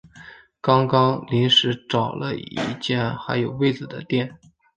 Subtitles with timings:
[0.61, 4.35] 刚刚临时找了一间还有位子的店